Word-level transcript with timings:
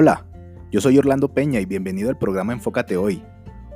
Hola, 0.00 0.24
yo 0.70 0.80
soy 0.80 0.96
Orlando 0.96 1.34
Peña 1.34 1.58
y 1.58 1.66
bienvenido 1.66 2.08
al 2.08 2.16
programa 2.16 2.52
Enfócate 2.52 2.96
Hoy, 2.96 3.20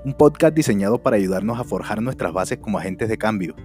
un 0.04 0.14
podcast 0.14 0.54
diseñado 0.54 1.02
para 1.02 1.16
ayudarnos 1.16 1.58
a 1.58 1.64
forjar 1.64 2.00
nuestras 2.00 2.32
bases 2.32 2.58
como 2.58 2.78
agentes 2.78 3.08
de 3.08 3.18
cambio, 3.18 3.56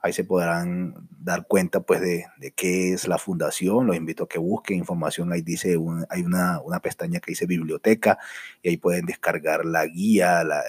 Ahí 0.00 0.12
se 0.12 0.22
podrán 0.22 0.94
dar 1.18 1.48
cuenta 1.48 1.80
pues 1.80 2.00
de, 2.00 2.26
de, 2.38 2.52
qué 2.52 2.92
es 2.92 3.08
la 3.08 3.18
fundación. 3.18 3.86
Los 3.86 3.96
invito 3.96 4.24
a 4.24 4.28
que 4.28 4.38
busquen 4.38 4.78
información. 4.78 5.32
Ahí 5.32 5.42
dice, 5.42 5.76
hay 6.08 6.22
una, 6.22 6.60
una, 6.60 6.80
pestaña 6.80 7.18
que 7.18 7.32
dice 7.32 7.46
biblioteca 7.46 8.16
y 8.62 8.68
ahí 8.68 8.76
pueden 8.76 9.06
descargar 9.06 9.64
la 9.64 9.86
guía, 9.86 10.44
la, 10.44 10.62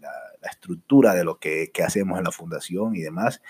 la, 0.00 0.10
estructura 0.50 1.14
de 1.14 1.24
lo 1.24 1.38
que, 1.38 1.70
que, 1.72 1.82
hacemos 1.82 2.18
en 2.18 2.24
la 2.24 2.30
fundación 2.30 2.96
y 2.96 3.00
demás. 3.00 3.42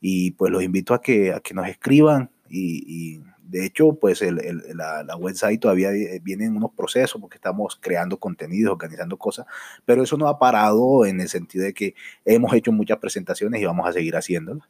Y 0.00 0.32
pues 0.32 0.50
los 0.50 0.62
invito 0.62 0.94
a 0.94 1.02
que, 1.02 1.32
a 1.32 1.40
que 1.40 1.54
nos 1.54 1.68
escriban 1.68 2.30
y 2.48 3.22
de 3.52 3.66
hecho, 3.66 3.98
pues 4.00 4.22
el, 4.22 4.40
el, 4.40 4.62
la, 4.74 5.04
la, 5.04 5.14
website 5.14 5.60
todavía 5.60 5.90
viene 6.22 6.46
en 6.46 6.56
unos 6.56 6.70
procesos 6.72 7.20
porque 7.20 7.36
estamos 7.36 7.76
creando 7.78 8.18
contenidos, 8.18 8.72
organizando 8.72 9.18
cosas, 9.18 9.44
pero 9.84 10.02
eso 10.02 10.16
no 10.16 10.26
ha 10.26 10.38
parado 10.38 11.04
en 11.04 11.20
el 11.20 11.28
sentido 11.28 11.64
de 11.64 11.74
que 11.74 11.94
hemos 12.24 12.54
hecho 12.54 12.72
muchas 12.72 12.96
presentaciones 12.96 13.60
y 13.60 13.66
vamos 13.66 13.86
a 13.86 13.92
seguir 13.92 14.16
haciéndolas. 14.16 14.66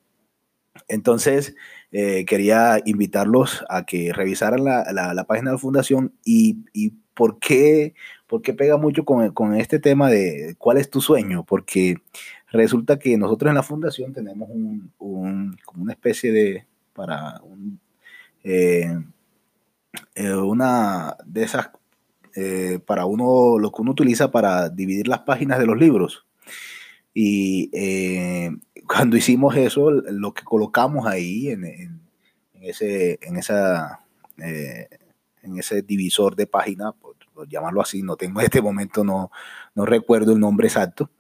Entonces, 0.89 1.55
eh, 1.92 2.24
quería 2.24 2.80
invitarlos 2.84 3.64
a 3.69 3.86
que 3.86 4.12
revisaran 4.12 4.64
la, 4.64 4.91
la, 4.92 5.14
la 5.14 5.24
página 5.24 5.50
de 5.50 5.55
la 5.55 5.61
fundación 5.61 6.12
y, 6.24 6.64
y 6.72 6.91
por, 7.14 7.39
qué, 7.39 7.94
por 8.27 8.42
qué 8.42 8.52
pega 8.52 8.78
mucho 8.78 9.05
con, 9.05 9.30
con 9.33 9.55
este 9.55 9.78
tema 9.78 10.11
de 10.11 10.56
cuál 10.58 10.78
es 10.78 10.91
tu 10.91 11.00
sueño, 11.00 11.44
porque 11.44 11.98
resulta 12.50 12.98
que 12.98 13.17
nosotros 13.17 13.50
en 13.50 13.55
la 13.55 13.62
fundación 13.62 14.12
tenemos 14.12 14.50
un, 14.50 14.92
un 14.98 15.56
como 15.64 15.84
una 15.84 15.92
especie 15.92 16.33
de, 16.33 16.67
para 16.94 17.41
un 17.42 17.80
eh, 18.44 18.98
eh, 20.14 20.34
una 20.34 21.16
de 21.24 21.44
esas, 21.44 21.70
eh, 22.34 22.80
para 22.84 23.06
uno, 23.06 23.58
lo 23.58 23.70
que 23.70 23.82
uno 23.82 23.92
utiliza 23.92 24.30
para 24.30 24.68
dividir 24.68 25.08
las 25.08 25.20
páginas 25.20 25.58
de 25.58 25.66
los 25.66 25.78
libros. 25.78 26.26
Y 27.14 27.70
cuando 28.86 29.17
hicimos 29.17 29.56
eso, 29.56 29.90
lo 29.90 30.33
que 30.33 30.44
colocamos 30.44 31.06
ahí 31.06 31.50
en, 31.50 32.00
ese, 32.61 33.18
en, 33.22 33.36
esa, 33.36 34.00
en 34.39 35.58
ese 35.58 35.83
divisor 35.83 36.36
de 36.36 36.46
página, 36.46 36.92
por, 36.92 37.17
llamarlo 37.48 37.80
así, 37.80 38.02
no 38.02 38.17
tengo 38.17 38.40
en 38.40 38.44
este 38.44 38.62
momento, 38.62 39.05
no, 39.05 39.30
no 39.74 39.84
recuerdo 39.84 40.33
el 40.33 40.40
nombre 40.40 40.68
exacto, 40.68 41.11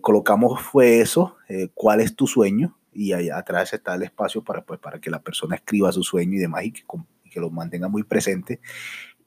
colocamos 0.00 0.60
fue 0.60 1.00
eso, 1.00 1.36
¿cuál 1.74 2.00
es 2.00 2.16
tu 2.16 2.26
sueño? 2.26 2.76
Y 2.92 3.12
allá 3.12 3.38
atrás 3.38 3.72
está 3.72 3.94
el 3.94 4.02
espacio 4.02 4.42
para, 4.42 4.64
pues, 4.64 4.80
para 4.80 5.00
que 5.00 5.10
la 5.10 5.22
persona 5.22 5.56
escriba 5.56 5.92
su 5.92 6.02
sueño 6.02 6.34
y 6.34 6.38
demás 6.38 6.64
y 6.64 6.72
que, 6.72 6.82
y 7.24 7.30
que 7.30 7.40
lo 7.40 7.50
mantenga 7.50 7.88
muy 7.88 8.02
presente. 8.02 8.60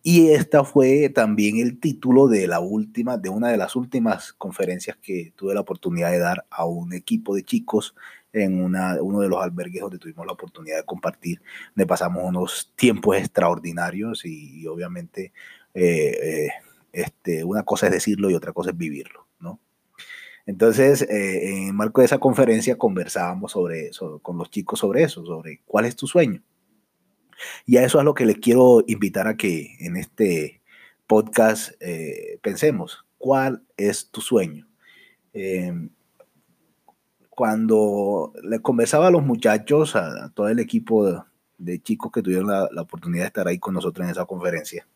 Y 0.06 0.32
esta 0.32 0.66
fue 0.66 1.08
también 1.08 1.58
el 1.58 1.80
título 1.80 2.28
de 2.28 2.46
la 2.46 2.60
última, 2.60 3.18
de 3.18 3.30
una 3.30 3.50
de 3.50 3.58
las 3.58 3.78
últimas 3.78 4.34
conferencias 4.34 4.98
que 5.02 5.32
tuve 5.36 5.54
la 5.54 5.62
oportunidad 5.62 6.12
de 6.12 6.20
dar 6.20 6.46
a 6.50 6.66
un 6.66 6.92
equipo 6.92 7.36
de 7.36 7.44
chicos 7.44 7.96
en 8.34 8.62
una, 8.62 9.02
uno 9.02 9.22
de 9.22 9.30
los 9.30 9.42
albergues 9.42 9.82
donde 9.82 10.00
tuvimos 10.00 10.26
la 10.26 10.34
oportunidad 10.34 10.78
de 10.78 10.84
compartir. 10.84 11.42
Le 11.76 11.86
pasamos 11.86 12.24
unos 12.26 12.74
tiempos 12.76 13.16
extraordinarios 13.16 14.26
y, 14.26 14.62
y 14.62 14.68
obviamente 14.68 15.32
eh, 15.74 16.18
eh, 16.22 16.50
este, 16.92 17.44
una 17.44 17.64
cosa 17.64 17.88
es 17.88 17.94
decirlo 17.94 18.30
y 18.30 18.36
otra 18.36 18.52
cosa 18.52 18.72
es 18.72 18.78
vivirlo. 18.78 19.28
Entonces, 20.46 21.02
eh, 21.04 21.68
en 21.68 21.76
marco 21.76 22.02
de 22.02 22.06
esa 22.06 22.20
conferencia 22.20 22.78
conversábamos 22.78 23.54
sobre, 23.54 23.94
sobre, 23.94 24.22
con 24.22 24.38
los 24.38 24.50
chicos 24.50 24.80
sobre 24.80 25.04
eso, 25.04 25.26
sobre 25.26 25.62
cuál 25.66 25.86
es 25.86 25.96
tu 25.96 26.08
sueño. 26.08 26.42
Y 27.66 27.78
a 27.78 27.84
eso 27.84 28.00
es 28.00 28.06
lo 28.06 28.14
que 28.14 28.26
les 28.26 28.38
quiero 28.38 28.84
invitar 28.88 29.28
a 29.28 29.38
que 29.38 29.76
en 29.80 29.96
este 29.96 30.62
podcast 31.08 31.74
eh, 31.80 32.40
pensemos, 32.42 33.06
¿cuál 33.18 33.64
es 33.78 34.10
tu 34.10 34.22
sueño? 34.22 34.68
Eh, 35.34 35.74
cuando 37.30 38.34
le 38.44 38.62
conversaba 38.62 39.08
a 39.08 39.12
los 39.12 39.24
muchachos, 39.24 39.96
a, 39.96 40.30
todo 40.34 40.50
el 40.50 40.60
equipo 40.60 41.26
de, 41.58 41.82
chicos 41.82 42.12
que 42.12 42.22
tuvieron 42.22 42.48
la, 42.48 42.82
oportunidad 42.82 43.24
de 43.24 43.28
estar 43.28 43.48
ahí 43.48 43.58
con 43.58 43.74
nosotros 43.74 44.06
en 44.06 44.12
esa 44.12 44.26
conferencia, 44.26 44.88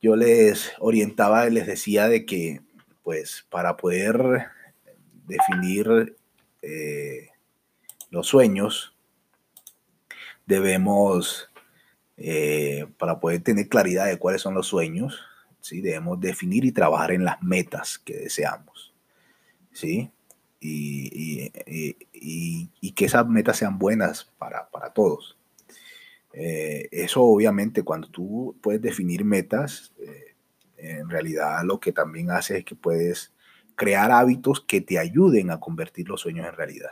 yo 0.00 0.16
les 0.16 0.72
orientaba 0.78 1.46
y 1.46 1.50
les 1.50 1.66
decía 1.66 2.08
de 2.08 2.24
que 2.24 2.62
pues 3.04 3.46
para 3.50 3.76
poder 3.76 4.48
definir 5.26 6.16
eh, 6.62 7.28
los 8.10 8.26
sueños, 8.26 8.96
debemos, 10.46 11.50
eh, 12.16 12.86
para 12.98 13.20
poder 13.20 13.42
tener 13.42 13.68
claridad 13.68 14.06
de 14.06 14.18
cuáles 14.18 14.40
son 14.40 14.54
los 14.54 14.66
sueños, 14.66 15.20
¿sí? 15.60 15.82
debemos 15.82 16.18
definir 16.18 16.64
y 16.64 16.72
trabajar 16.72 17.12
en 17.12 17.24
las 17.24 17.42
metas 17.42 17.98
que 17.98 18.16
deseamos. 18.16 18.94
¿sí? 19.70 20.10
Y, 20.58 21.52
y, 21.66 22.70
y, 22.80 22.92
que 22.92 23.04
esas 23.04 23.28
metas 23.28 23.58
sean 23.58 23.78
buenas 23.78 24.32
para, 24.38 24.70
para 24.70 24.94
todos. 24.94 25.36
Eh, 26.32 26.88
eso 26.90 27.22
obviamente 27.22 27.82
cuando 27.82 28.08
tú 28.08 28.56
puedes 28.62 28.80
definir 28.80 29.26
metas, 29.26 29.92
en 30.84 31.08
realidad 31.08 31.62
lo 31.64 31.80
que 31.80 31.92
también 31.92 32.30
hace 32.30 32.58
es 32.58 32.64
que 32.64 32.74
puedes 32.74 33.32
crear 33.74 34.12
hábitos 34.12 34.60
que 34.60 34.80
te 34.80 34.98
ayuden 34.98 35.50
a 35.50 35.60
convertir 35.60 36.08
los 36.08 36.20
sueños 36.20 36.46
en 36.46 36.54
realidad. 36.54 36.90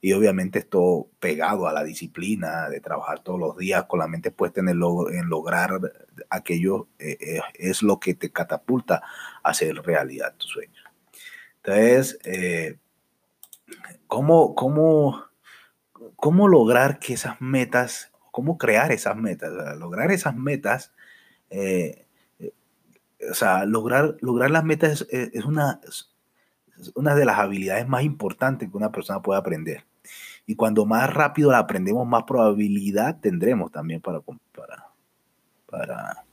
Y 0.00 0.12
obviamente 0.12 0.60
esto 0.60 1.08
pegado 1.18 1.66
a 1.66 1.72
la 1.72 1.82
disciplina 1.82 2.68
de 2.68 2.80
trabajar 2.80 3.20
todos 3.20 3.40
los 3.40 3.56
días 3.56 3.84
con 3.86 3.98
la 3.98 4.06
mente 4.06 4.30
puesta 4.30 4.60
en, 4.60 4.68
el 4.68 4.76
log 4.76 5.10
en 5.10 5.28
lograr 5.28 5.80
aquello 6.30 6.88
eh, 6.98 7.18
eh, 7.20 7.40
es 7.54 7.82
lo 7.82 7.98
que 7.98 8.14
te 8.14 8.30
catapulta 8.30 9.02
a 9.42 9.50
hacer 9.50 9.74
realidad 9.82 10.34
tus 10.36 10.50
sueños. 10.50 10.84
Entonces, 11.56 12.18
eh, 12.24 12.78
¿cómo, 14.06 14.54
cómo, 14.54 15.24
¿cómo 16.16 16.48
lograr 16.48 17.00
que 17.00 17.14
esas 17.14 17.40
metas, 17.40 18.12
cómo 18.30 18.56
crear 18.56 18.92
esas 18.92 19.16
metas? 19.16 19.52
Lograr 19.78 20.12
esas 20.12 20.36
metas 20.36 20.92
eh, 21.50 22.06
o 23.30 23.34
sea, 23.34 23.64
lograr, 23.64 24.16
lograr 24.20 24.50
las 24.50 24.64
metas 24.64 25.06
es, 25.10 25.44
una, 25.44 25.80
una 26.94 27.14
de 27.14 27.24
las 27.24 27.38
habilidades 27.38 27.88
más 27.88 28.04
importantes 28.04 28.70
que 28.70 28.76
una 28.76 28.92
persona 28.92 29.22
puede 29.22 29.40
aprender. 29.40 29.84
Y 30.46 30.54
cuando 30.54 30.86
más 30.86 31.12
rápido 31.12 31.50
la 31.50 31.58
aprendemos, 31.58 32.06
más 32.06 32.24
probabilidad 32.24 33.20
tendremos 33.20 33.70
también 33.70 34.00
para, 34.00 34.20
para, 34.20 34.86
para 35.66 36.24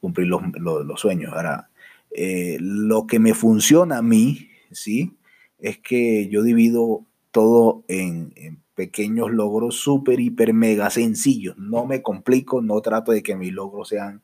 cumplir 0.00 0.26
los, 0.26 0.42
los, 0.58 0.84
los 0.84 1.00
sueños. 1.00 1.32
Ahora, 1.32 1.70
eh, 2.10 2.56
lo 2.60 3.06
que 3.06 3.18
me 3.20 3.34
funciona 3.34 3.98
a 3.98 4.02
mí, 4.02 4.48
¿sí? 4.70 5.16
Es 5.58 5.78
que 5.78 6.28
yo 6.28 6.42
divido 6.42 7.04
todo 7.30 7.84
en, 7.86 8.32
en 8.34 8.60
pequeños 8.74 9.30
logros 9.30 9.76
súper, 9.76 10.18
hiper, 10.18 10.52
mega 10.52 10.90
sencillos. 10.90 11.56
No 11.56 11.86
me 11.86 12.02
complico, 12.02 12.60
no 12.60 12.80
trato 12.80 13.12
de 13.12 13.22
que 13.22 13.36
mis 13.36 13.52
logros 13.52 13.88
sean 13.88 14.22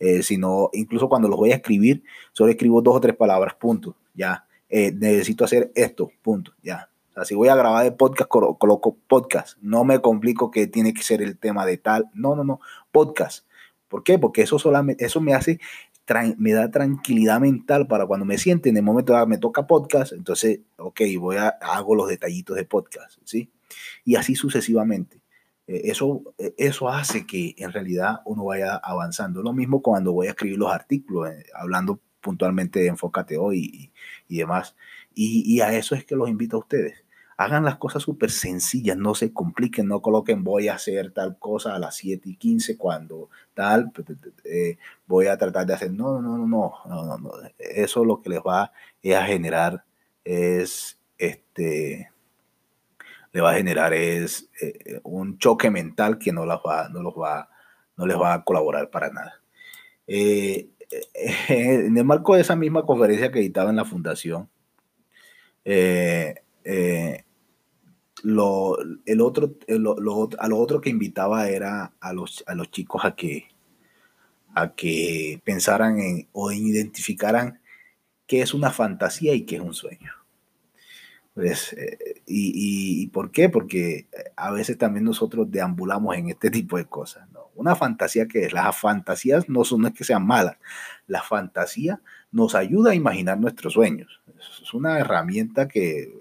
eh, 0.00 0.22
sino 0.22 0.70
incluso 0.72 1.08
cuando 1.08 1.28
los 1.28 1.38
voy 1.38 1.52
a 1.52 1.56
escribir, 1.56 2.02
solo 2.32 2.50
escribo 2.50 2.82
dos 2.82 2.96
o 2.96 3.00
tres 3.00 3.14
palabras, 3.14 3.54
punto, 3.54 3.96
ya. 4.14 4.46
Eh, 4.68 4.92
necesito 4.92 5.44
hacer 5.44 5.70
esto, 5.74 6.10
punto, 6.22 6.52
ya. 6.62 6.88
O 7.10 7.12
sea, 7.12 7.24
si 7.24 7.34
voy 7.34 7.48
a 7.48 7.56
grabar 7.56 7.86
el 7.86 7.94
podcast, 7.94 8.28
coloco 8.28 8.96
podcast. 9.06 9.58
No 9.60 9.84
me 9.84 10.00
complico 10.00 10.50
que 10.50 10.66
tiene 10.66 10.94
que 10.94 11.02
ser 11.02 11.22
el 11.22 11.38
tema 11.38 11.66
de 11.66 11.76
tal. 11.76 12.08
No, 12.14 12.36
no, 12.36 12.44
no. 12.44 12.60
Podcast. 12.92 13.46
¿Por 13.88 14.04
qué? 14.04 14.18
Porque 14.18 14.42
eso 14.42 14.60
solamente, 14.60 15.04
eso 15.04 15.20
me 15.20 15.34
hace 15.34 15.58
me 16.36 16.52
da 16.52 16.70
tranquilidad 16.70 17.40
mental 17.40 17.86
para 17.86 18.06
cuando 18.06 18.26
me 18.26 18.38
siente 18.38 18.68
en 18.68 18.76
el 18.76 18.82
momento 18.82 19.16
de 19.16 19.26
me 19.26 19.38
toca 19.38 19.66
podcast, 19.66 20.12
entonces, 20.12 20.60
ok, 20.76 21.00
voy 21.18 21.36
a, 21.36 21.48
hago 21.48 21.94
los 21.94 22.08
detallitos 22.08 22.56
de 22.56 22.64
podcast, 22.64 23.18
¿sí? 23.24 23.50
Y 24.04 24.16
así 24.16 24.34
sucesivamente. 24.34 25.19
Eh, 25.70 25.82
eso, 25.84 26.22
eh, 26.36 26.52
eso 26.58 26.88
hace 26.88 27.24
que 27.26 27.54
en 27.56 27.72
realidad 27.72 28.22
uno 28.24 28.44
vaya 28.44 28.74
avanzando. 28.74 29.40
Lo 29.40 29.52
mismo 29.52 29.82
cuando 29.82 30.12
voy 30.12 30.26
a 30.26 30.30
escribir 30.30 30.58
los 30.58 30.72
artículos, 30.72 31.30
eh, 31.30 31.44
hablando 31.54 32.00
puntualmente 32.20 32.80
de 32.80 32.88
Enfócate 32.88 33.38
hoy 33.38 33.92
y, 34.28 34.38
demás. 34.38 34.74
Y, 35.14 35.44
y, 35.46 35.60
a 35.60 35.72
eso 35.72 35.94
es 35.94 36.04
que 36.04 36.16
los 36.16 36.28
invito 36.28 36.56
a 36.56 36.60
ustedes. 36.60 37.04
Hagan 37.36 37.64
las 37.64 37.76
cosas 37.76 38.02
súper 38.02 38.32
sencillas, 38.32 38.96
no 38.96 39.14
se 39.14 39.32
compliquen, 39.32 39.86
no 39.86 40.02
coloquen 40.02 40.42
voy 40.42 40.68
a 40.68 40.74
hacer 40.74 41.12
tal 41.12 41.38
cosa 41.38 41.74
a 41.74 41.78
las 41.78 41.94
7 41.96 42.28
y 42.28 42.36
15 42.36 42.76
cuando 42.76 43.30
tal, 43.54 43.92
voy 45.06 45.26
a 45.28 45.38
tratar 45.38 45.66
de 45.66 45.74
hacer. 45.74 45.92
No, 45.92 46.20
no, 46.20 46.36
no, 46.36 46.46
no, 46.46 46.74
no, 46.86 47.18
no, 47.18 47.30
Eso 47.58 48.04
lo 48.04 48.20
que 48.20 48.30
les 48.30 48.40
va 48.40 48.72
a 49.04 49.24
generar 49.24 49.84
es 50.24 50.98
este 51.16 52.10
le 53.32 53.40
va 53.40 53.52
a 53.52 53.56
generar 53.56 53.94
es 53.94 54.50
eh, 54.60 55.00
un 55.04 55.38
choque 55.38 55.70
mental 55.70 56.18
que 56.18 56.32
no, 56.32 56.44
las 56.44 56.58
va, 56.58 56.88
no, 56.88 57.02
los 57.02 57.14
va, 57.14 57.48
no 57.96 58.06
les 58.06 58.18
va 58.18 58.34
a 58.34 58.44
colaborar 58.44 58.90
para 58.90 59.10
nada. 59.10 59.42
Eh, 60.06 60.70
eh, 60.90 61.34
en 61.86 61.96
el 61.96 62.04
marco 62.04 62.34
de 62.34 62.40
esa 62.42 62.56
misma 62.56 62.84
conferencia 62.84 63.30
que 63.30 63.38
editaba 63.40 63.70
en 63.70 63.76
la 63.76 63.84
fundación, 63.84 64.48
lo, 68.22 68.78
el 69.06 69.20
otro, 69.20 69.54
a 70.38 70.48
lo 70.48 70.58
otro 70.58 70.80
que 70.80 70.90
invitaba 70.90 71.48
era 71.48 71.94
a 72.00 72.12
los, 72.12 72.44
a 72.46 72.54
los 72.54 72.70
chicos 72.70 73.04
a 73.04 73.14
que, 73.14 73.48
a 74.54 74.74
que 74.74 75.40
pensaran 75.44 76.00
en, 76.00 76.28
o 76.32 76.50
identificaran 76.50 77.60
qué 78.26 78.42
es 78.42 78.52
una 78.52 78.70
fantasía 78.70 79.34
y 79.34 79.46
qué 79.46 79.56
es 79.56 79.62
un 79.62 79.74
sueño. 79.74 80.19
Pues, 81.40 81.72
eh, 81.72 82.20
y, 82.26 83.06
por 83.06 83.30
qué? 83.30 83.48
Porque 83.48 84.08
eh, 84.12 84.24
a 84.36 84.50
veces 84.50 84.76
también 84.76 85.06
nosotros 85.06 85.50
deambulamos 85.50 86.14
en 86.14 86.28
este 86.28 86.50
tipo 86.50 86.76
de 86.76 86.84
cosas. 86.84 87.26
Una 87.54 87.74
fantasía 87.74 88.28
que 88.28 88.44
es, 88.44 88.52
las 88.52 88.76
fantasías 88.76 89.48
no 89.48 89.64
son 89.64 89.86
es 89.86 89.94
que 89.94 90.04
sean 90.04 90.26
malas, 90.26 90.58
la 91.06 91.22
fantasía 91.22 92.02
nos 92.30 92.54
ayuda 92.54 92.90
a 92.90 92.94
imaginar 92.94 93.40
nuestros 93.40 93.72
sueños. 93.72 94.20
Es 94.62 94.74
una 94.74 94.98
herramienta 94.98 95.66
que 95.66 96.12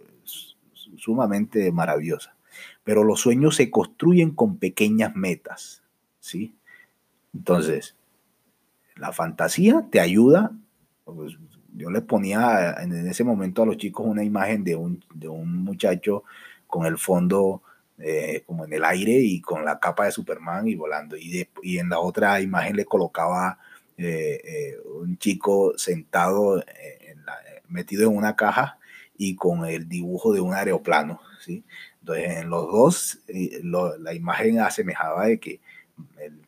sumamente 0.95 1.69
maravillosa. 1.74 2.38
Pero 2.86 3.04
los 3.04 3.19
sueños 3.19 3.57
se 3.57 3.69
construyen 3.69 4.31
con 4.31 4.56
pequeñas 4.56 5.18
metas, 5.18 5.83
¿sí? 6.21 6.56
Entonces, 7.33 7.98
la 8.95 9.12
fantasía 9.12 9.86
te 9.92 10.00
ayuda, 10.00 10.54
pues, 11.04 11.38
yo 11.75 11.89
les 11.89 12.04
ponía 12.04 12.75
en 12.80 13.07
ese 13.07 13.24
momento 13.24 13.63
a 13.63 13.66
los 13.66 13.77
chicos 13.77 14.06
una 14.06 14.24
imagen 14.24 14.63
de 14.63 14.75
un, 14.75 15.04
de 15.13 15.27
un 15.27 15.63
muchacho 15.63 16.24
con 16.68 16.86
el 16.86 16.98
fondo 16.98 17.63
eh, 17.98 18.44
como 18.45 18.63
en 18.63 18.71
el 18.71 18.86
aire 18.86 19.12
y 19.12 19.42
con 19.42 19.66
la 19.66 19.77
capa 19.80 20.06
de 20.06 20.12
Superman 20.12 20.68
y 20.68 20.75
volando. 20.75 21.18
Y, 21.18 21.48
y 21.63 21.80
en 21.80 21.89
la 21.89 22.00
otra 22.00 22.39
imagen 22.39 22.77
le 22.77 22.86
colocaba 22.86 23.60
eh, 23.98 24.42
eh, 24.44 24.77
un 25.01 25.18
chico 25.18 25.74
sentado, 25.77 26.63
metido 27.68 28.10
en 28.10 28.16
una 28.16 28.36
caja 28.36 28.77
y 29.18 29.36
con 29.36 29.66
el 29.66 29.89
dibujo 29.89 30.33
de 30.33 30.39
un 30.39 30.54
aeroplano. 30.54 31.19
¿sí? 31.39 31.63
Entonces, 32.00 32.38
en 32.38 32.50
los 32.50 32.71
dos, 32.71 33.19
la 34.00 34.13
imagen 34.13 34.60
asemejaba 34.60 35.25
de 35.25 35.39
que 35.39 35.60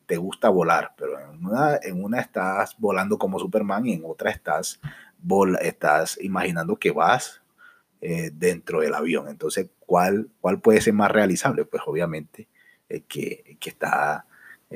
te 0.05 0.17
gusta 0.17 0.49
volar, 0.49 0.93
pero 0.97 1.19
en 1.19 1.45
una, 1.45 1.79
en 1.81 2.03
una 2.03 2.21
estás 2.21 2.75
volando 2.77 3.17
como 3.17 3.39
Superman 3.39 3.85
y 3.85 3.93
en 3.93 4.03
otra 4.05 4.31
estás 4.31 4.79
estás 5.61 6.17
imaginando 6.21 6.77
que 6.77 6.91
vas 6.91 7.41
eh, 8.01 8.31
dentro 8.33 8.81
del 8.81 8.93
avión. 8.93 9.27
Entonces, 9.27 9.67
¿cuál, 9.79 10.29
¿cuál 10.39 10.59
puede 10.59 10.81
ser 10.81 10.93
más 10.93 11.11
realizable? 11.11 11.65
Pues 11.65 11.83
obviamente 11.85 12.47
el 12.89 13.03
que, 13.03 13.57
que, 13.59 13.69
está, 13.69 14.25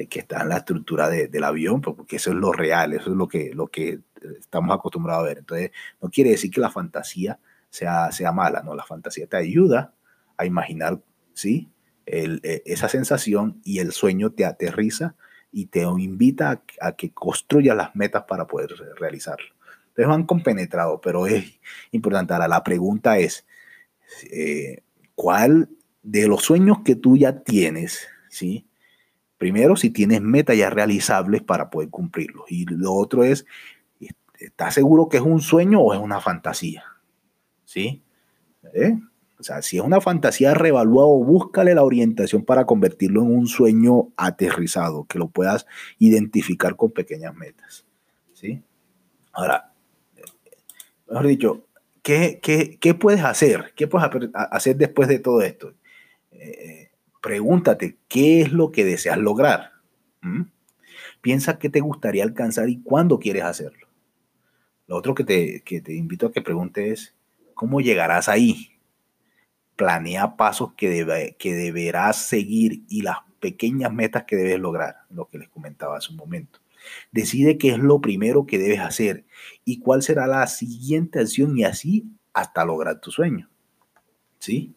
que 0.10 0.20
está 0.20 0.42
en 0.42 0.50
la 0.50 0.58
estructura 0.58 1.10
del 1.10 1.44
avión, 1.44 1.82
pues, 1.82 1.96
porque 1.96 2.18
eso 2.18 2.30
es 2.30 2.38
lo 2.38 2.52
real, 2.52 2.94
eso 2.94 3.10
es 3.10 3.16
lo 3.18 3.28
que, 3.28 3.52
lo 3.54 3.68
que 3.68 4.00
estamos 4.40 4.76
acostumbrados 4.76 5.24
a 5.24 5.28
ver. 5.28 5.38
Entonces, 5.40 5.72
no 6.02 6.10
quiere 6.10 6.30
decir 6.30 6.52
que 6.52 6.62
la 6.62 6.70
fantasía 6.70 7.40
sea, 7.70 8.12
sea 8.12 8.32
mala, 8.32 8.62
no, 8.62 8.76
la 8.76 8.84
fantasía 8.84 9.28
te 9.28 9.38
ayuda 9.38 9.94
a 10.38 10.46
imaginar, 10.46 11.00
¿sí? 11.34 11.70
El, 12.06 12.40
esa 12.44 12.88
sensación 12.88 13.60
y 13.64 13.80
el 13.80 13.92
sueño 13.92 14.32
te 14.32 14.46
aterriza 14.46 15.16
y 15.52 15.66
te 15.66 15.82
invita 15.82 16.52
a, 16.52 16.88
a 16.88 16.92
que 16.92 17.12
construyas 17.12 17.76
las 17.76 17.96
metas 17.96 18.26
para 18.28 18.46
poder 18.46 18.70
realizarlo. 19.00 19.55
Entonces 19.96 20.10
van 20.10 20.26
compenetrados, 20.26 21.00
pero 21.02 21.26
es 21.26 21.58
importante. 21.92 22.34
Ahora, 22.34 22.50
la 22.50 22.66
pregunta 22.66 23.18
es, 23.18 23.46
eh, 24.30 24.82
¿cuál 25.16 25.70
de 26.04 26.28
los 26.28 26.44
sueños 26.44 26.80
que 26.84 26.98
tú 26.98 27.16
ya 27.16 27.44
tienes, 27.44 28.06
¿sí? 28.30 28.68
Primero, 29.38 29.78
si 29.78 29.92
tienes 29.92 30.22
metas 30.22 30.58
ya 30.58 30.70
realizables 30.70 31.42
para 31.44 31.70
poder 31.70 31.90
cumplirlos. 31.90 32.44
Y 32.52 32.66
lo 32.66 32.94
otro 32.94 33.24
es, 33.24 33.46
¿estás 34.38 34.74
seguro 34.74 35.08
que 35.08 35.16
es 35.18 35.24
un 35.24 35.40
sueño 35.40 35.80
o 35.80 35.94
es 35.94 36.00
una 36.00 36.20
fantasía? 36.20 36.84
¿Sí? 37.64 38.04
¿Eh? 38.74 39.00
O 39.40 39.44
sea, 39.44 39.62
si 39.62 39.78
es 39.78 39.84
una 39.84 40.02
fantasía, 40.02 40.54
revalúa 40.54 41.06
o 41.06 41.24
búscale 41.24 41.74
la 41.74 41.84
orientación 41.84 42.44
para 42.44 42.66
convertirlo 42.66 43.22
en 43.22 43.34
un 43.34 43.48
sueño 43.48 44.10
aterrizado, 44.18 45.06
que 45.06 45.20
lo 45.20 45.30
puedas 45.30 45.66
identificar 46.00 46.76
con 46.76 46.92
pequeñas 46.92 47.34
metas. 47.34 47.86
¿Sí? 48.34 48.62
Ahora, 49.32 49.75
mejor 51.07 51.28
dicho, 51.28 51.68
¿qué, 52.02 52.40
qué, 52.80 52.94
puedes 52.94 53.24
hacer? 53.24 53.74
¿Qué 53.75 53.88
puedes 53.88 54.10
hacer 54.34 54.75
después 54.78 55.07
de 55.07 55.19
todo 55.19 55.42
esto? 55.42 55.74
Eh, 56.31 56.90
pregúntate, 57.22 57.98
¿qué 58.07 58.42
es 58.42 58.52
lo 58.52 58.72
que 58.72 58.86
deseas 58.86 59.18
lograr? 59.18 59.72
¿Mm? 60.22 60.44
Piensa 61.22 61.57
qué 61.57 61.69
te 61.69 61.80
gustaría 61.80 62.24
alcanzar 62.24 62.69
y 62.69 62.81
cuándo 62.81 63.19
quieres 63.19 63.44
hacerlo. 63.44 63.88
Lo 64.88 64.96
otro 64.96 65.16
que 65.16 65.24
te, 65.24 65.62
que 65.62 65.81
te 65.81 65.96
invito 65.96 66.28
a 66.28 66.31
que 66.31 66.42
preguntes 66.42 66.92
es, 66.92 67.16
¿cómo 67.56 67.81
llegarás 67.81 68.30
ahí? 68.30 68.78
Planea 69.75 70.38
pasos 70.38 70.74
que, 70.74 70.90
debe, 70.90 71.36
que 71.40 71.56
deberás 71.56 72.18
seguir 72.18 72.84
y 72.88 73.01
las 73.01 73.18
pequeñas 73.40 73.92
metas 73.92 74.25
que 74.25 74.36
debes 74.36 74.60
lograr, 74.60 74.98
lo 75.10 75.28
que 75.28 75.40
les 75.40 75.50
comentaba 75.50 75.98
hace 75.98 76.12
un 76.12 76.18
momento. 76.18 76.60
Decide 77.12 77.58
qué 77.58 77.70
es 77.70 77.80
lo 77.80 78.01
primero 78.01 78.46
que 78.46 78.58
debes 78.58 78.80
hacer 78.80 79.25
y 79.63 79.80
cuál 79.80 80.01
será 80.01 80.27
la 80.27 80.46
siguiente 80.48 81.20
acción 81.20 81.58
y 81.58 81.63
así 81.63 82.06
hasta 82.34 82.65
lograr 82.65 83.00
tu 83.01 83.12
sueño. 83.12 83.50
¿Sí? 84.39 84.75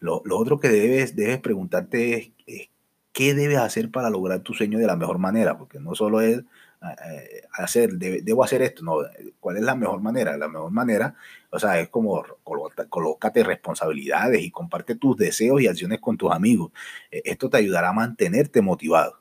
Lo, 0.00 0.22
otro 0.30 0.60
que 0.60 0.68
debes, 0.68 1.16
debes 1.16 1.38
preguntarte 1.40 2.34
es, 2.46 2.68
qué 3.12 3.34
debes 3.34 3.58
hacer 3.58 3.90
para 3.90 4.10
lograr 4.10 4.40
tu 4.40 4.54
sueño 4.54 4.78
de 4.78 4.86
la 4.86 4.96
mejor 4.96 5.18
manera, 5.18 5.58
porque 5.58 5.80
no 5.80 5.94
solo 5.94 6.20
es 6.20 6.38
eh, 6.80 7.42
hacer, 7.54 7.94
debo 7.94 8.44
hacer 8.44 8.62
esto, 8.62 8.84
no, 8.84 8.98
¿cuál 9.40 9.56
es 9.56 9.64
la 9.64 9.74
mejor 9.74 10.00
manera? 10.00 10.36
La 10.36 10.46
mejor 10.46 10.70
manera, 10.70 11.16
o 11.50 11.58
sea, 11.58 11.80
es 11.80 11.88
como 11.88 12.24
colócate 12.44 13.42
responsabilidades 13.42 14.42
y 14.42 14.52
comparte 14.52 14.94
tus 14.94 15.16
deseos 15.16 15.60
y 15.60 15.66
acciones 15.66 15.98
con 16.00 16.16
tus 16.16 16.30
amigos. 16.30 16.70
E, 17.10 17.22
esto 17.24 17.50
te 17.50 17.56
ayudará 17.56 17.88
a 17.88 17.92
mantenerte 17.92 18.62
motivado. 18.62 19.20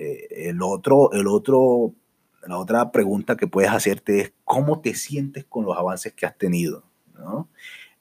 Eh, 0.00 0.48
el 0.48 0.62
otro, 0.62 1.10
el 1.10 1.26
otro, 1.26 1.92
la 2.46 2.56
otra 2.56 2.92
pregunta 2.92 3.36
que 3.36 3.48
puedes 3.48 3.72
hacerte 3.72 4.20
es 4.20 4.32
cómo 4.44 4.80
te 4.80 4.94
sientes 4.94 5.44
con 5.44 5.64
los 5.64 5.76
avances 5.76 6.12
que 6.12 6.24
has 6.24 6.38
tenido, 6.38 6.84
¿no? 7.14 7.48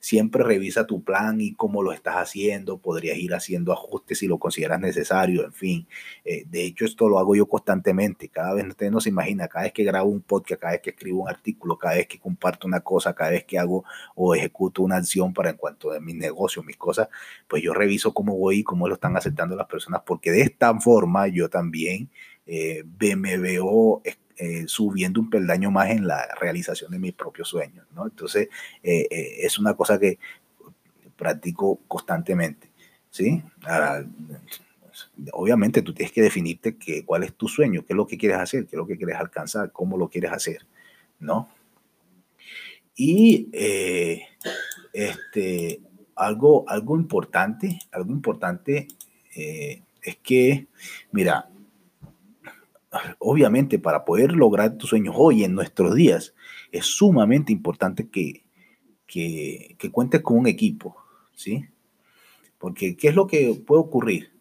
Siempre 0.07 0.41
revisa 0.41 0.87
tu 0.87 1.03
plan 1.03 1.41
y 1.41 1.53
cómo 1.53 1.83
lo 1.83 1.91
estás 1.91 2.15
haciendo. 2.15 2.77
Podrías 2.77 3.17
ir 3.17 3.33
haciendo 3.33 3.73
ajustes 3.73 4.19
si 4.19 4.27
lo 4.27 4.39
consideras 4.39 4.79
necesario. 4.79 5.43
En 5.43 5.51
fin, 5.51 5.85
eh, 6.23 6.45
de 6.47 6.63
hecho, 6.63 6.85
esto 6.85 7.09
lo 7.09 7.19
hago 7.19 7.35
yo 7.35 7.45
constantemente. 7.45 8.29
Cada 8.29 8.53
vez 8.53 8.65
usted 8.69 8.89
no 8.89 9.01
se 9.01 9.09
imagina, 9.09 9.49
cada 9.49 9.65
vez 9.65 9.73
que 9.73 9.83
grabo 9.83 10.09
un 10.09 10.21
podcast, 10.21 10.61
cada 10.61 10.71
vez 10.71 10.81
que 10.81 10.91
escribo 10.91 11.23
un 11.23 11.29
artículo, 11.29 11.77
cada 11.77 11.95
vez 11.95 12.07
que 12.07 12.19
comparto 12.19 12.67
una 12.67 12.79
cosa, 12.79 13.13
cada 13.13 13.31
vez 13.31 13.43
que 13.43 13.59
hago 13.59 13.83
o 14.15 14.33
ejecuto 14.33 14.81
una 14.81 14.95
acción 14.95 15.33
para 15.33 15.49
en 15.49 15.57
cuanto 15.57 15.91
a 15.91 15.99
mis 15.99 16.15
negocios, 16.15 16.63
mis 16.63 16.77
cosas, 16.77 17.09
pues 17.45 17.61
yo 17.61 17.73
reviso 17.73 18.13
cómo 18.13 18.37
voy 18.37 18.59
y 18.59 18.63
cómo 18.63 18.87
lo 18.87 18.93
están 18.93 19.17
aceptando 19.17 19.57
las 19.57 19.67
personas, 19.67 20.03
porque 20.05 20.31
de 20.31 20.39
esta 20.39 20.73
forma 20.79 21.27
yo 21.27 21.49
también 21.49 22.09
eh, 22.45 22.85
me 23.17 23.37
veo 23.37 24.01
eh, 24.39 24.65
subiendo 24.67 25.19
un 25.19 25.31
peldaño 25.31 25.71
más 25.71 25.89
en 25.89 26.05
la 26.05 26.27
realización 26.39 26.91
de 26.91 26.99
mis 26.99 27.13
propios 27.13 27.47
sueños, 27.47 27.87
¿no? 27.95 28.05
Entonces, 28.05 28.49
eh, 28.83 29.07
eh, 29.09 29.37
es 29.39 29.57
una 29.57 29.73
cosa 29.73 29.97
que 29.97 30.19
practico 31.15 31.79
constantemente, 31.87 32.69
¿sí? 33.09 33.41
obviamente 35.31 35.81
tú 35.81 35.91
tienes 35.91 36.11
que 36.11 36.21
definirte 36.21 36.75
que, 36.75 37.03
cuál 37.03 37.23
es 37.23 37.33
tu 37.33 37.47
sueño, 37.47 37.83
qué 37.83 37.93
es 37.93 37.97
lo 37.97 38.05
que 38.05 38.19
quieres 38.19 38.37
hacer, 38.37 38.67
qué 38.67 38.75
es 38.75 38.77
lo 38.77 38.85
que 38.85 38.97
quieres 38.97 39.15
alcanzar, 39.15 39.71
cómo 39.71 39.97
lo 39.97 40.07
quieres 40.07 40.31
hacer, 40.31 40.67
¿no? 41.19 41.49
Y 42.95 43.49
este, 44.93 45.81
algo, 46.15 46.63
algo 46.67 46.95
importante, 46.95 47.79
algo 47.91 48.11
importante 48.11 48.87
es 49.33 50.17
que, 50.21 50.67
mira, 51.11 51.49
obviamente 53.19 53.79
para 53.79 54.05
poder 54.05 54.31
lograr 54.31 54.77
tus 54.77 54.89
sueños 54.89 55.15
hoy 55.17 55.43
en 55.43 55.53
nuestros 55.53 55.95
días, 55.95 56.33
es 56.71 56.85
sumamente 56.85 57.51
importante 57.51 58.09
que, 58.09 58.43
que, 59.05 59.75
cuentes 59.91 60.21
con 60.21 60.37
un 60.37 60.47
equipo, 60.47 60.95
¿sí? 61.35 61.65
Porque 62.57 62.97
¿qué 62.97 63.09
es 63.09 63.15
lo 63.15 63.27
que 63.27 63.61
puede 63.65 63.81
ocurrir? 63.81 64.31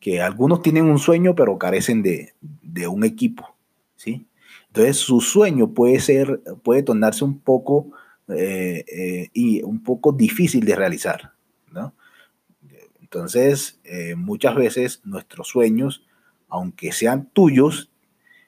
que 0.00 0.22
algunos 0.22 0.62
tienen 0.62 0.86
un 0.86 0.98
sueño 0.98 1.34
pero 1.34 1.58
carecen 1.58 2.02
de, 2.02 2.32
de 2.40 2.88
un 2.88 3.04
equipo, 3.04 3.54
¿sí? 3.96 4.26
Entonces 4.68 4.96
su 4.96 5.20
sueño 5.20 5.74
puede 5.74 6.00
ser, 6.00 6.40
puede 6.62 6.82
tornarse 6.82 7.22
un 7.22 7.38
poco, 7.40 7.92
eh, 8.36 8.84
eh, 8.86 9.30
y 9.32 9.62
un 9.62 9.82
poco 9.82 10.12
difícil 10.12 10.64
de 10.64 10.76
realizar, 10.76 11.32
¿no? 11.72 11.94
Entonces, 13.00 13.80
eh, 13.82 14.14
muchas 14.14 14.54
veces 14.54 15.00
nuestros 15.04 15.48
sueños, 15.48 16.06
aunque 16.50 16.92
sean 16.92 17.30
tuyos, 17.32 17.90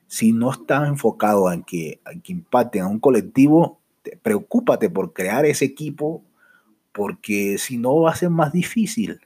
si 0.06 0.32
no 0.32 0.50
están 0.50 0.86
enfocados 0.86 1.52
en 1.54 1.62
que, 1.62 2.00
en 2.10 2.20
que 2.20 2.32
impacten 2.32 2.82
a 2.82 2.88
un 2.88 3.00
colectivo, 3.00 3.78
preocúpate 4.22 4.90
por 4.90 5.12
crear 5.12 5.46
ese 5.46 5.64
equipo, 5.64 6.22
porque 6.92 7.56
si 7.58 7.78
no 7.78 8.00
va 8.00 8.10
a 8.10 8.16
ser 8.16 8.30
más 8.30 8.52
difícil, 8.52 9.20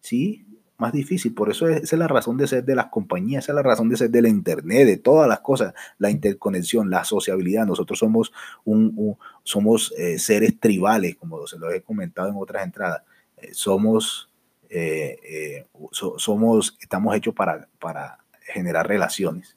¿sí? 0.00 0.44
Más 0.76 0.92
difícil. 0.92 1.34
Por 1.34 1.50
eso 1.50 1.68
es 1.68 1.92
la 1.92 2.08
razón 2.08 2.36
de 2.36 2.46
ser 2.46 2.64
de 2.64 2.74
las 2.74 2.86
compañías, 2.86 3.48
es 3.48 3.54
la 3.54 3.62
razón 3.62 3.88
de 3.88 3.96
ser 3.96 4.10
de 4.10 4.22
la 4.22 4.28
Internet, 4.28 4.86
de 4.86 4.96
todas 4.96 5.28
las 5.28 5.40
cosas, 5.40 5.74
la 5.98 6.10
interconexión, 6.10 6.90
la 6.90 7.04
sociabilidad. 7.04 7.66
Nosotros 7.66 7.98
somos, 7.98 8.32
un, 8.64 9.16
somos 9.42 9.92
eh, 9.98 10.18
seres 10.18 10.58
tribales, 10.58 11.16
como 11.16 11.46
se 11.46 11.58
lo 11.58 11.70
he 11.70 11.82
comentado 11.82 12.28
en 12.28 12.36
otras 12.36 12.64
entradas. 12.64 13.02
Eh, 13.36 13.50
somos, 13.52 14.27
eh, 14.70 15.64
somos, 15.92 16.76
estamos 16.80 17.16
hechos 17.16 17.34
para, 17.34 17.68
para 17.78 18.18
generar 18.40 18.86
relaciones 18.88 19.56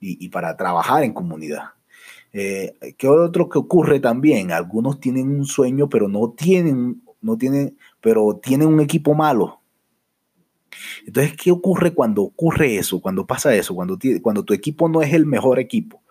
y, 0.00 0.28
para 0.30 0.56
trabajar 0.56 1.04
en 1.04 1.12
comunidad. 1.12 1.70
Eh, 2.32 2.74
¿Qué 2.98 3.08
otro 3.08 3.48
que 3.48 3.58
ocurre 3.58 4.00
también? 4.00 4.50
Algunos 4.50 4.98
tienen 4.98 5.30
un 5.30 5.46
sueño, 5.46 5.88
pero 5.88 6.08
no 6.08 6.30
tienen, 6.30 7.02
no 7.20 7.36
tienen, 7.38 7.78
pero 8.00 8.40
tienen 8.42 8.68
un 8.68 8.80
equipo 8.80 9.14
malo. 9.14 9.60
Entonces, 11.06 11.36
¿qué 11.36 11.50
ocurre 11.52 11.94
cuando 11.94 12.22
ocurre 12.22 12.76
eso? 12.76 13.00
Cuando 13.00 13.26
pasa 13.26 13.54
eso, 13.54 13.74
cuando, 13.74 13.98
cuando 14.22 14.44
tu 14.44 14.54
equipo 14.54 14.88
no 14.88 15.02
es 15.02 15.12
el 15.12 15.26
mejor 15.26 15.58
equipo. 15.60 16.02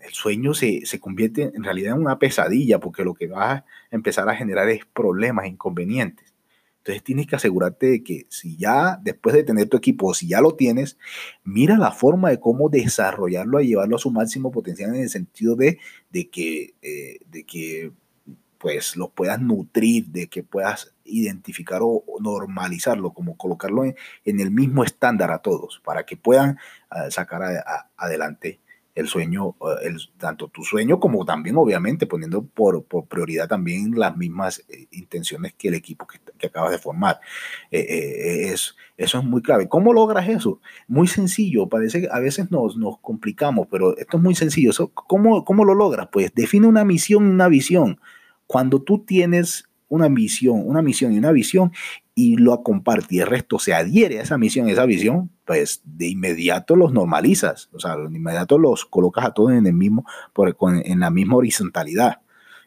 El 0.00 0.12
sueño 0.12 0.52
se, 0.54 0.84
se 0.84 1.00
convierte 1.00 1.50
en 1.54 1.64
realidad 1.64 1.94
en 1.94 2.02
una 2.02 2.18
pesadilla 2.18 2.78
porque 2.78 3.04
lo 3.04 3.14
que 3.14 3.28
va 3.28 3.52
a 3.52 3.64
empezar 3.90 4.28
a 4.28 4.36
generar 4.36 4.68
es 4.68 4.84
problemas, 4.84 5.46
inconvenientes. 5.46 6.31
Entonces 6.82 7.04
tienes 7.04 7.28
que 7.28 7.36
asegurarte 7.36 7.86
de 7.86 8.02
que 8.02 8.26
si 8.28 8.56
ya 8.56 8.98
después 9.00 9.36
de 9.36 9.44
tener 9.44 9.68
tu 9.68 9.76
equipo, 9.76 10.14
si 10.14 10.26
ya 10.26 10.40
lo 10.40 10.56
tienes, 10.56 10.98
mira 11.44 11.76
la 11.76 11.92
forma 11.92 12.30
de 12.30 12.40
cómo 12.40 12.68
desarrollarlo 12.68 13.60
y 13.60 13.68
llevarlo 13.68 13.94
a 13.94 14.00
su 14.00 14.10
máximo 14.10 14.50
potencial 14.50 14.92
en 14.92 15.02
el 15.02 15.08
sentido 15.08 15.54
de, 15.54 15.78
de 16.10 16.28
que, 16.28 16.74
eh, 16.82 17.20
de 17.30 17.44
que 17.44 17.92
pues 18.58 18.96
lo 18.96 19.10
puedas 19.10 19.40
nutrir, 19.40 20.06
de 20.06 20.26
que 20.26 20.42
puedas 20.42 20.92
identificar 21.04 21.82
o, 21.84 22.04
normalizarlo, 22.20 23.12
como 23.12 23.36
colocarlo 23.36 23.84
en, 23.84 23.94
el 24.24 24.50
mismo 24.50 24.82
estándar 24.82 25.30
a 25.30 25.38
todos, 25.38 25.80
para 25.84 26.04
que 26.04 26.16
puedan 26.16 26.58
ah, 26.90 27.10
sacar 27.10 27.42
adelante 27.96 28.60
el 28.94 29.08
sueño, 29.08 29.50
eh, 29.60 29.86
el, 29.88 29.98
tanto 30.18 30.48
tu 30.48 30.62
sueño 30.62 31.00
como 31.00 31.24
también 31.24 31.56
obviamente 31.56 32.06
poniendo 32.06 32.44
por, 32.44 32.84
por 32.84 33.06
prioridad 33.06 33.48
también 33.48 33.92
las 33.98 34.16
mismas 34.16 34.64
eh, 34.68 34.86
intenciones 34.90 35.54
que 35.54 35.68
el 35.68 35.74
equipo 35.74 36.06
que, 36.06 36.18
que 36.38 36.46
acabas 36.48 36.72
de 36.72 36.78
formar. 36.78 37.20
Eh, 37.70 38.50
es, 38.52 38.76
eso 38.96 39.18
es 39.18 39.24
muy 39.24 39.42
clave. 39.42 39.68
¿Cómo 39.68 39.92
logras 39.92 40.28
eso? 40.28 40.60
Muy 40.88 41.08
sencillo, 41.08 41.68
parece 41.68 42.02
que 42.02 42.08
a 42.10 42.20
veces 42.20 42.50
nos, 42.50 42.76
nos 42.76 42.98
complicamos, 42.98 43.66
pero 43.70 43.96
esto 43.96 44.16
es 44.18 44.22
muy 44.22 44.34
sencillo. 44.34 44.70
Eso, 44.70 44.88
¿cómo, 44.88 45.44
¿Cómo 45.44 45.64
lo 45.64 45.74
logras? 45.74 46.08
Pues 46.12 46.32
define 46.34 46.66
una 46.66 46.84
misión 46.84 47.26
y 47.26 47.30
una 47.30 47.48
visión. 47.48 48.00
Cuando 48.46 48.82
tú 48.82 48.98
tienes 48.98 49.68
una 49.88 50.08
misión, 50.08 50.62
una 50.64 50.82
misión 50.82 51.12
y 51.12 51.18
una 51.18 51.32
visión 51.32 51.72
y 52.14 52.36
lo 52.36 52.62
comparte 52.62 53.16
y 53.16 53.20
el 53.20 53.26
resto 53.26 53.58
se 53.58 53.74
adhiere 53.74 54.18
a 54.18 54.22
esa 54.22 54.38
misión, 54.38 54.68
esa 54.68 54.84
visión, 54.84 55.30
pues 55.46 55.80
de 55.84 56.08
inmediato 56.08 56.76
los 56.76 56.92
normalizas, 56.92 57.70
o 57.72 57.80
sea, 57.80 57.96
de 57.96 58.16
inmediato 58.16 58.58
los 58.58 58.84
colocas 58.84 59.24
a 59.24 59.32
todos 59.32 59.52
en 59.52 59.66
el 59.66 59.72
mismo, 59.72 60.04
por, 60.32 60.54
en 60.60 61.00
la 61.00 61.10
misma 61.10 61.36
horizontalidad. 61.36 62.20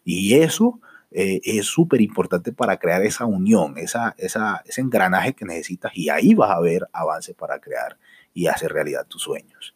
Y 0.03 0.33
eso 0.35 0.79
eh, 1.11 1.41
es 1.43 1.65
súper 1.65 2.01
importante 2.01 2.51
para 2.51 2.77
crear 2.77 3.03
esa 3.03 3.25
unión, 3.25 3.77
esa, 3.77 4.15
esa, 4.17 4.63
ese 4.65 4.81
engranaje 4.81 5.33
que 5.33 5.45
necesitas 5.45 5.91
y 5.95 6.09
ahí 6.09 6.33
vas 6.33 6.51
a 6.51 6.59
ver 6.59 6.87
avances 6.91 7.35
para 7.35 7.59
crear 7.59 7.97
y 8.33 8.47
hacer 8.47 8.71
realidad 8.71 9.07
tus 9.07 9.21
sueños. 9.21 9.75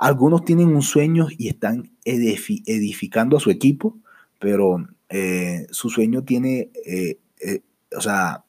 Algunos 0.00 0.44
tienen 0.44 0.68
un 0.68 0.82
sueño 0.82 1.28
y 1.36 1.48
están 1.48 1.92
edificando 2.04 3.36
a 3.36 3.40
su 3.40 3.50
equipo, 3.50 3.98
pero 4.38 4.86
eh, 5.10 5.66
su 5.70 5.90
sueño 5.90 6.24
tiene, 6.24 6.70
eh, 6.86 7.18
eh, 7.40 7.60
o 7.94 8.00
sea, 8.00 8.44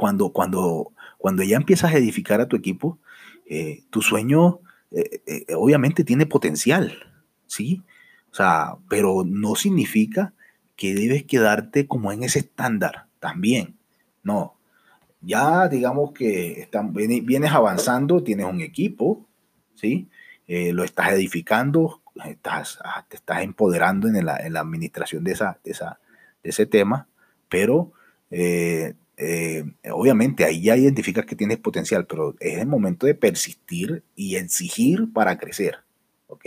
cuando, 0.00 0.32
cuando, 0.32 0.94
cuando 1.18 1.42
ya 1.42 1.58
empiezas 1.58 1.92
a 1.92 1.98
edificar 1.98 2.40
a 2.40 2.48
tu 2.48 2.56
equipo, 2.56 2.98
tu 3.90 4.00
sueño 4.00 4.60
obviamente 5.54 6.04
tiene 6.04 6.24
potencial, 6.24 6.94
¿sí? 7.46 7.82
O 8.32 8.34
sea, 8.34 8.76
pero 8.88 9.24
no 9.26 9.56
significa 9.56 10.32
que 10.74 10.94
debes 10.94 11.24
quedarte 11.24 11.86
como 11.86 12.12
en 12.12 12.22
ese 12.22 12.38
estándar 12.38 13.08
también. 13.18 13.76
No. 14.22 14.56
Ya 15.20 15.68
digamos 15.68 16.12
que 16.12 16.62
están, 16.62 16.94
vienes 16.94 17.52
avanzando, 17.52 18.22
tienes 18.22 18.46
un 18.46 18.62
equipo, 18.62 19.28
¿sí? 19.74 20.08
lo 20.46 20.82
estás 20.82 21.12
edificando, 21.12 22.00
estás, 22.24 22.78
ah, 22.82 23.04
te 23.06 23.16
estás 23.16 23.42
empoderando 23.42 24.08
en 24.08 24.24
la, 24.24 24.38
en 24.38 24.54
la 24.54 24.60
administración 24.60 25.24
de, 25.24 25.32
esa, 25.32 25.60
esa, 25.64 26.00
ese 26.42 26.64
tema, 26.64 27.06
pero 27.50 27.92
eh, 28.30 28.94
eh, 29.20 29.64
obviamente 29.90 30.44
ahí 30.44 30.62
ya 30.62 30.76
identificas 30.76 31.26
que 31.26 31.36
tienes 31.36 31.58
potencial, 31.58 32.06
pero 32.06 32.34
es 32.40 32.58
el 32.58 32.66
momento 32.66 33.06
de 33.06 33.14
persistir 33.14 34.02
y 34.16 34.36
exigir 34.36 35.12
para 35.12 35.38
crecer. 35.38 35.78
¿Ok? 36.26 36.46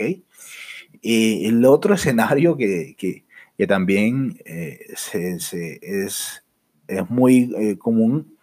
el 1.02 1.64
otro 1.66 1.94
escenario 1.94 2.56
que, 2.56 2.94
que, 2.96 3.24
que 3.58 3.66
también 3.66 4.40
eh, 4.46 4.86
se, 4.96 5.34
es, 5.82 6.42
es, 6.88 7.10
muy 7.10 7.76
común 7.78 8.36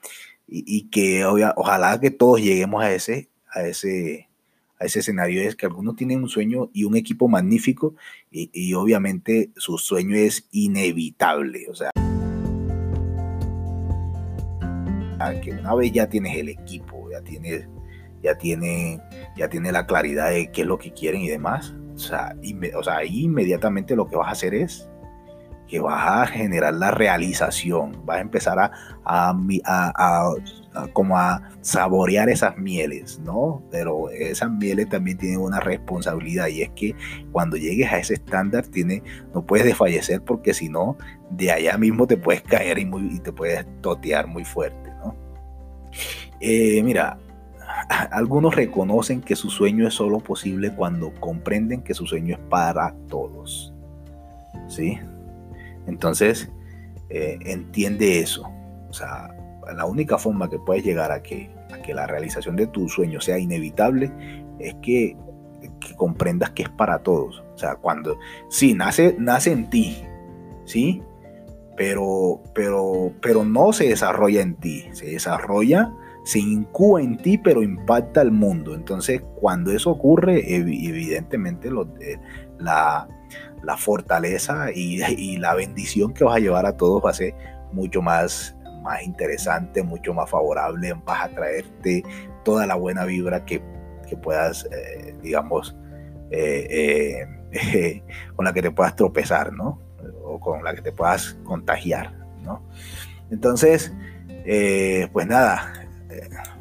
y, 0.48 0.64
y 0.78 0.90
que 0.90 1.26
ojalá 1.26 2.00
que 2.00 2.12
todos 2.12 2.42
lleguemos 2.42 2.84
a 2.84 2.94
ese, 2.94 3.30
a 3.52 3.64
ese, 3.64 4.30
ese 4.86 5.00
escenario 5.00 5.42
es 5.42 5.56
que 5.56 5.66
algunos 5.66 5.96
tienen 5.96 6.24
un 6.24 6.30
sueño 6.30 6.70
y 6.74 6.84
un 6.84 6.96
equipo 6.96 7.28
magnífico 7.28 7.96
y, 8.32 8.74
obviamente 8.74 9.52
su 9.56 9.78
sueño 9.78 10.16
es 10.16 10.48
inevitable. 10.52 11.68
O 11.70 11.76
sea, 11.76 11.92
que 15.42 15.52
una 15.52 15.76
vez 15.76 15.92
ya 15.92 16.08
tienes 16.08 16.38
el 16.38 16.50
equipo, 16.50 17.10
ya 17.12 17.22
tienes, 17.22 17.68
ya 18.22 18.38
ya 19.36 19.50
tiene 19.50 19.72
la 19.72 19.86
claridad 19.86 20.30
de 20.30 20.52
qué 20.52 20.62
es 20.62 20.68
lo 20.68 20.78
que 20.78 20.92
quieren 20.92 21.22
y 21.22 21.30
demás. 21.30 21.74
O 21.94 21.98
sea, 21.98 22.36
ahí 22.98 23.24
inmediatamente 23.24 23.96
lo 23.96 24.08
que 24.08 24.16
vas 24.16 24.30
a 24.30 24.32
hacer 24.32 24.54
es 24.54 24.90
que 25.68 25.80
vas 25.80 26.06
a 26.06 26.28
generar 26.28 26.74
la 26.74 26.92
realización, 26.92 28.06
vas 28.06 28.18
a 28.18 28.22
empezar 28.22 28.72
a, 29.06 30.34
como 30.94 31.18
a 31.18 31.50
saborear 31.62 32.30
esas 32.30 32.58
mieles, 32.58 33.20
¿no? 33.20 33.64
Pero 33.72 34.10
esas 34.10 34.52
mieles 34.52 34.90
también 34.90 35.18
tienen 35.18 35.40
una 35.40 35.60
responsabilidad 35.60 36.48
y 36.48 36.62
es 36.62 36.70
que 36.72 36.96
cuando 37.32 37.58
llegues 37.58 37.92
a 37.92 37.98
ese 37.98 38.14
estándar 38.14 38.68
tiene, 38.68 39.04
no 39.34 39.46
puedes 39.46 39.66
desfallecer 39.66 40.24
porque 40.24 40.54
si 40.54 40.70
no, 40.70 40.98
de 41.30 41.52
allá 41.52 41.78
mismo 41.78 42.08
te 42.08 42.18
puedes 42.18 42.42
caer 42.42 42.80
y, 42.80 43.20
te 43.20 43.34
puedes 43.34 43.66
totear 43.82 44.28
muy 44.28 44.46
fuerte, 44.46 44.92
¿no? 45.04 45.16
Eh, 46.40 46.82
mira, 46.84 47.18
algunos 48.12 48.56
reconocen 48.56 49.22
que 49.22 49.36
su 49.36 49.50
sueño 49.50 49.88
es 49.88 49.94
solo 49.94 50.20
posible 50.20 50.74
cuando 50.74 51.14
comprenden 51.20 51.82
que 51.82 51.94
su 51.94 52.06
sueño 52.06 52.36
es 52.36 52.42
para 52.50 52.96
todos, 53.08 53.74
¿sí? 54.68 55.00
Entonces, 55.88 56.50
eh, 57.10 57.38
entiende 57.42 58.20
eso. 58.20 58.50
O 58.90 58.94
sea, 58.94 59.36
la 59.74 59.86
única 59.86 60.18
forma 60.18 60.50
que 60.50 60.60
puedes 60.60 60.84
llegar 60.84 61.12
a 61.12 61.22
que, 61.22 61.50
la 61.94 62.08
realización 62.08 62.56
de 62.56 62.68
tu 62.68 62.88
sueño 62.88 63.20
sea 63.20 63.38
inevitable 63.38 64.12
es 64.60 64.76
que, 64.82 65.18
comprendas 65.98 66.52
que 66.52 66.64
es 66.64 66.70
para 66.70 67.00
todos. 67.00 67.44
O 67.54 67.58
sea, 67.58 67.76
cuando, 67.76 68.18
sí, 68.50 68.74
nace, 68.74 69.16
nace 69.20 69.52
en 69.52 69.70
ti, 69.70 70.04
¿sí? 70.66 71.02
Pero, 71.76 72.42
pero, 72.54 73.12
pero 73.22 73.44
no 73.44 73.74
se 73.74 73.90
desarrolla 73.90 74.42
en 74.42 74.56
ti, 74.56 74.86
se 74.94 75.08
desarrolla, 75.08 75.94
se 76.24 76.40
incuba 76.40 77.02
en 77.02 77.18
ti, 77.18 77.38
pero 77.38 77.62
impacta 77.64 78.22
al 78.22 78.32
mundo. 78.32 78.76
Entonces, 78.76 79.22
cuando 79.36 79.72
eso 79.72 79.92
ocurre, 79.92 80.56
evidentemente 80.56 81.70
eh, 81.70 82.20
la, 82.60 83.08
la 83.64 83.78
fortaleza 83.78 84.72
y, 84.74 85.38
la 85.38 85.54
bendición 85.54 86.14
que 86.14 86.24
vas 86.24 86.38
a 86.38 86.40
llevar 86.40 86.66
a 86.66 86.78
todos 86.78 87.04
va 87.04 87.12
a 87.12 87.14
ser 87.14 87.36
mucho 87.72 88.02
más, 88.02 88.56
más 88.82 89.04
interesante, 89.04 89.84
mucho 89.84 90.14
más 90.14 90.30
favorable, 90.30 90.94
vas 91.06 91.26
a 91.26 91.30
traerte 91.30 92.04
toda 92.44 92.66
la 92.66 92.76
buena 92.76 93.06
vibra 93.06 93.46
que, 93.46 93.62
que 94.08 94.18
puedas, 94.18 94.68
eh, 94.72 95.16
digamos, 95.22 95.76
eh, 96.32 97.26
con 98.36 98.46
la 98.46 98.54
que 98.54 98.62
te 98.62 98.72
puedas 98.72 98.96
tropezar, 98.96 99.54
¿no? 99.54 99.80
O 100.24 100.40
con 100.40 100.64
la 100.64 100.74
que 100.74 100.82
te 100.82 100.92
puedas 100.92 101.38
contagiar, 101.44 102.14
¿no? 102.44 102.64
Entonces, 103.30 103.94
pues 105.14 105.28
nada, 105.28 105.74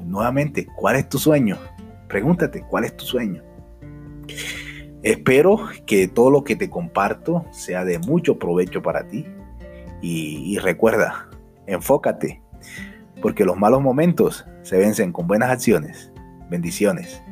nuevamente, 0.00 0.67
¿cuál 0.77 0.97
es 0.97 1.09
tu 1.09 1.19
sueño? 1.19 1.57
Pregúntate, 2.09 2.62
¿cuál 2.62 2.85
es 2.85 2.97
tu 2.97 3.05
sueño? 3.05 3.43
Espero 5.03 5.69
que 5.87 6.09
todo 6.09 6.31
lo 6.31 6.45
que 6.45 6.57
te 6.57 6.69
comparto 6.69 7.47
sea 7.53 7.85
de 7.85 7.99
mucho 7.99 8.39
provecho 8.39 8.83
para 8.83 9.09
ti. 9.09 9.27
Y, 10.03 10.59
recuerda, 10.59 11.29
enfócate, 11.73 12.43
porque 13.23 13.45
los 13.45 13.57
malos 13.57 13.83
momentos 13.83 14.47
se 14.62 14.79
vencen 14.79 15.12
con 15.12 15.27
buenas 15.27 15.50
acciones. 15.50 16.12
Bendiciones. 16.50 17.23